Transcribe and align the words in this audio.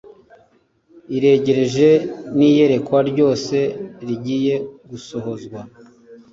iregereje 1.15 1.89
l 1.99 2.01
n 2.37 2.39
iyerekwa 2.49 2.99
ryose 3.11 3.57
rigiye 4.07 4.55
gusohozwa 4.89 5.59